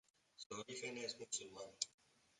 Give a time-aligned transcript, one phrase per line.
[0.35, 1.69] Su origen es musulmán.